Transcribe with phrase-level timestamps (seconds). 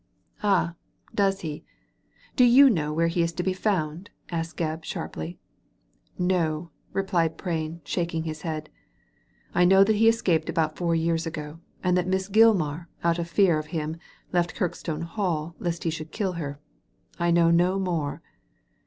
[0.41, 0.75] ^'Ahy
[1.13, 1.63] does he?
[2.35, 5.37] Do you know where he is to be found?" asked Gebb, sharply."
[6.17, 6.71] No!
[6.91, 8.71] replied Prain, shaking his head.•
[9.53, 13.29] I know that he escaped about four years ago, and that Miss Gilmar, out of
[13.29, 13.95] fear of him,
[14.33, 16.59] left Kirkstone Hall lest he should kill her;
[17.19, 18.23] I know no more."